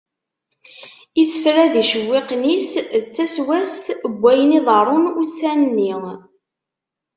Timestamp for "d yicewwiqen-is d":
1.73-3.03